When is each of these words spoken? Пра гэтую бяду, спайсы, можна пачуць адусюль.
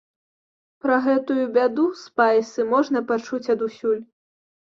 Пра 0.83 0.95
гэтую 1.07 1.43
бяду, 1.57 1.85
спайсы, 2.03 2.65
можна 2.73 2.99
пачуць 3.13 3.43
адусюль. 3.55 4.01